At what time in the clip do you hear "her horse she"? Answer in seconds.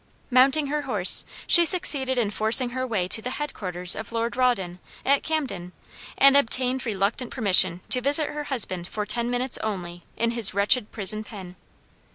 0.65-1.63